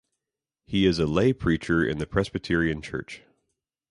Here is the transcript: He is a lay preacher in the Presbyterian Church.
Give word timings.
He 0.65 0.87
is 0.87 0.97
a 0.97 1.05
lay 1.05 1.31
preacher 1.31 1.85
in 1.85 1.99
the 1.99 2.07
Presbyterian 2.07 2.81
Church. 2.81 3.21